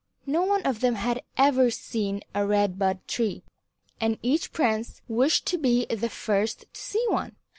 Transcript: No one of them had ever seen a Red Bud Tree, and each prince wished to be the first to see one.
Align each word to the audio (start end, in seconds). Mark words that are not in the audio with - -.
No 0.25 0.41
one 0.41 0.63
of 0.65 0.79
them 0.79 0.95
had 0.95 1.21
ever 1.37 1.69
seen 1.69 2.23
a 2.33 2.43
Red 2.43 2.79
Bud 2.79 3.07
Tree, 3.07 3.43
and 3.99 4.17
each 4.23 4.51
prince 4.51 4.99
wished 5.07 5.45
to 5.45 5.59
be 5.59 5.85
the 5.91 6.09
first 6.09 6.61
to 6.73 6.81
see 6.81 7.05
one. 7.09 7.35